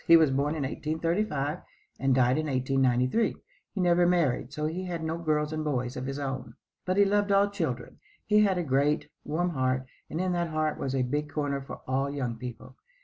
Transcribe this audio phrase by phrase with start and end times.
[0.07, 1.59] He was born in 1835
[1.99, 3.35] and died in 1893.
[3.71, 6.55] He never married, so he had no girls and boys of his own.
[6.85, 7.99] But he loved all children.
[8.25, 11.81] He had a great, warm heart, and in that heart was a big corner for
[11.87, 12.77] all young people.